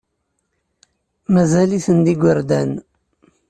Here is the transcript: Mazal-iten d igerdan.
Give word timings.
Mazal-iten 1.33 1.97
d 2.05 2.07
igerdan. 2.13 2.71